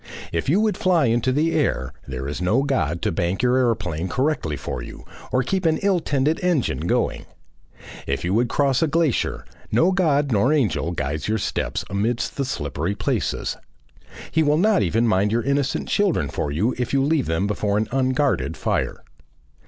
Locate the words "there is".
2.07-2.41